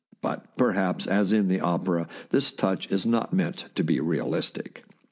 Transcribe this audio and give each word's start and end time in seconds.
But 0.19 0.57
perhaps, 0.57 1.05
as 1.05 1.31
in 1.31 1.47
the 1.47 1.59
opera, 1.59 2.07
this 2.31 2.51
touch 2.51 2.89
is 2.89 3.05
not 3.05 3.33
meant 3.33 3.67
to 3.75 3.83
be 3.83 3.99
realistic. 3.99 4.83